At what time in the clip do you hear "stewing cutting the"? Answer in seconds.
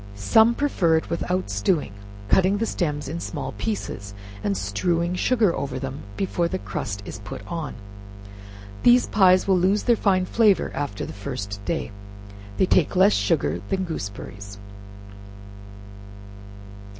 1.51-2.65